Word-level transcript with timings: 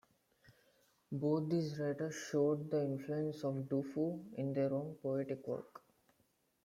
Both 1.11 1.51
these 1.51 1.77
writers 1.77 2.15
showed 2.15 2.71
the 2.71 2.83
influence 2.83 3.43
of 3.43 3.69
Du 3.69 3.83
Fu 3.83 4.25
in 4.35 4.51
their 4.51 4.73
own 4.73 4.95
poetic 5.03 5.45
work. 5.47 5.83